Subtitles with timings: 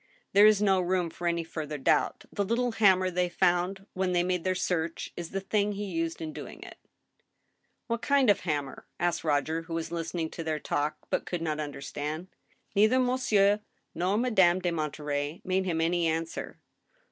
[0.33, 2.25] There is no room for any further doubt.
[2.33, 6.19] The little hammer they found, when they made their search, is the thing he used
[6.23, 6.79] m doing it"
[7.85, 10.43] 154 ^^^ STEEL HAMMER.'• What kind of a hammer?" asked Roger, who was listening to
[10.43, 12.29] their talk, but could not understand.
[12.73, 13.59] Neither Monsieur
[13.93, 16.57] nor Madame de Monterey made him any answer.